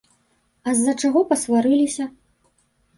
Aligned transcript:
А 0.67 0.75
з-за 0.79 0.93
чаго 1.05 1.19
пасварыліся? 1.31 2.13